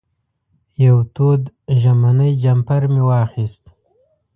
یو 0.85 0.97
تود 1.15 1.41
ژمنی 1.81 2.31
جمپر 2.41 2.81
مې 2.93 3.01
واخېست. 3.07 3.63